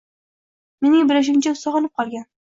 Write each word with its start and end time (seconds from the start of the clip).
Mening 0.85 1.03
bilishimcha, 1.11 1.53
u 1.57 1.59
sog‘inib 1.59 2.03
o‘lgan. 2.05 2.25